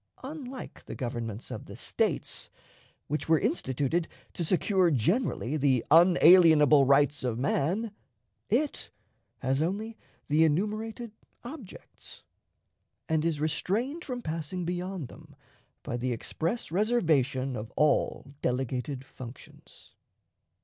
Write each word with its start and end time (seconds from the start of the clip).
Unlike 0.23 0.85
the 0.85 0.95
governments 0.95 1.51
of 1.51 1.67
the 1.67 1.75
States, 1.75 2.49
which 3.05 3.29
were 3.29 3.37
instituted 3.37 4.07
to 4.33 4.43
secure 4.43 4.89
generally 4.89 5.57
the 5.57 5.85
unalienable 5.91 6.87
rights 6.87 7.23
of 7.23 7.37
man, 7.37 7.91
it 8.49 8.89
has 9.43 9.61
only 9.61 9.99
the 10.27 10.43
enumerated 10.43 11.11
objects, 11.43 12.23
and 13.07 13.23
is 13.23 13.39
restrained 13.39 14.03
from 14.03 14.23
passing 14.23 14.65
beyond 14.65 15.07
them 15.07 15.35
by 15.83 15.97
the 15.97 16.11
express 16.13 16.71
reservation 16.71 17.55
of 17.55 17.71
all 17.75 18.25
delegated 18.41 19.05
functions. 19.05 19.91